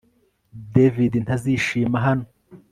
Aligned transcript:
David 0.75 1.13
ntazishima 1.23 1.97
hano 2.05 2.25